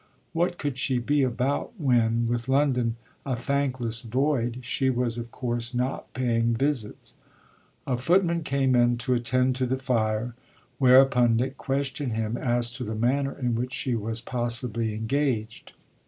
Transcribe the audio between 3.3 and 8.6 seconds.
thankless void, she was of course not paying visits? A footman